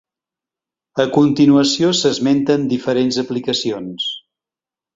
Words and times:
A 1.03 1.05
continuació 1.17 1.91
s'esmenten 1.99 2.67
diferents 2.73 3.23
aplicacions. 3.27 4.09